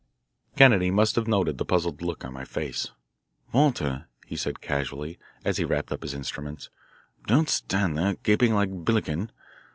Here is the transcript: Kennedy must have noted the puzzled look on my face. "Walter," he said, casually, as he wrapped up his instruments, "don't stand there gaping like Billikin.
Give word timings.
Kennedy 0.55 0.89
must 0.89 1.15
have 1.15 1.27
noted 1.27 1.59
the 1.59 1.63
puzzled 1.63 2.01
look 2.01 2.25
on 2.25 2.33
my 2.33 2.43
face. 2.43 2.89
"Walter," 3.53 4.07
he 4.25 4.35
said, 4.35 4.59
casually, 4.59 5.19
as 5.45 5.57
he 5.57 5.63
wrapped 5.63 5.91
up 5.91 6.01
his 6.01 6.15
instruments, 6.15 6.71
"don't 7.27 7.49
stand 7.51 7.95
there 7.95 8.15
gaping 8.15 8.55
like 8.55 8.71
Billikin. 8.83 9.29